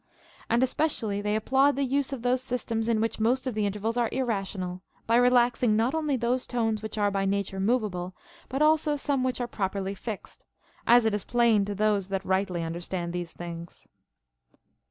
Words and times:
And 0.49 0.63
especially 0.63 1.21
they 1.21 1.35
applaud 1.35 1.75
the 1.75 1.83
use 1.83 2.11
of 2.11 2.23
those 2.23 2.41
systems 2.41 2.89
in 2.89 2.99
which 3.01 3.19
most 3.19 3.45
of 3.45 3.53
the 3.53 3.67
intervals 3.67 3.97
are 3.97 4.09
irrational, 4.11 4.81
by 5.05 5.15
relaxing 5.15 5.75
not 5.75 5.93
only 5.93 6.17
those 6.17 6.47
tones 6.47 6.81
which 6.81 6.97
are 6.97 7.11
by 7.11 7.25
nature 7.25 7.59
mov 7.59 7.85
able, 7.85 8.15
but 8.49 8.63
also 8.63 8.95
some 8.95 9.23
which 9.23 9.39
are 9.39 9.45
properly 9.47 9.93
fixed; 9.93 10.43
as 10.87 11.05
it 11.05 11.13
is 11.13 11.23
plain 11.23 11.65
to 11.65 11.75
those 11.75 12.07
that 12.07 12.25
rightly 12.25 12.63
understand 12.63 13.13
these 13.13 13.31
things. 13.31 13.85